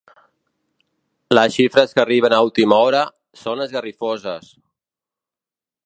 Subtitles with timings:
[1.37, 3.05] Les xifres que arriben a última hora
[3.43, 4.53] són esgarrifoses.